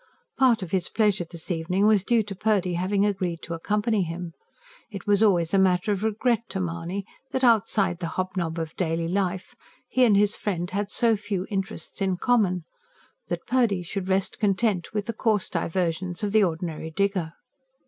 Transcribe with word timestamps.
Part 0.35 0.63
of 0.63 0.71
his 0.71 0.89
pleasure 0.89 1.25
this 1.25 1.51
evening 1.51 1.85
was 1.85 2.03
due 2.03 2.23
to 2.23 2.33
Purdy 2.33 2.73
having 2.73 3.05
agreed 3.05 3.43
to 3.43 3.53
accompany 3.53 4.01
him. 4.01 4.33
It 4.89 5.05
was 5.05 5.21
always 5.21 5.53
a 5.53 5.59
matter 5.59 5.91
of 5.91 6.01
regret 6.01 6.49
to 6.49 6.59
Mahony 6.59 7.05
that, 7.29 7.43
outside 7.43 7.99
the 7.99 8.07
hobnob 8.07 8.57
of 8.57 8.75
daily 8.75 9.07
life, 9.07 9.55
he 9.87 10.03
and 10.03 10.17
his 10.17 10.35
friend 10.35 10.71
had 10.71 10.89
so 10.89 11.15
few 11.15 11.45
interests 11.51 12.01
in 12.01 12.17
common; 12.17 12.63
that 13.27 13.45
Purdy 13.45 13.83
should 13.83 14.09
rest 14.09 14.39
content 14.39 14.91
with 14.91 15.05
the 15.05 15.13
coarse 15.13 15.49
diversions 15.49 16.23
of 16.23 16.31
the 16.31 16.43
ordinary 16.43 16.89
digger. 16.89 17.33